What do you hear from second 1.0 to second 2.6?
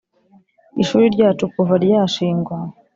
ryacu kuva ryashingwa,